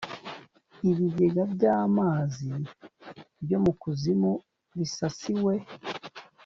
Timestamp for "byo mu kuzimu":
3.43-4.31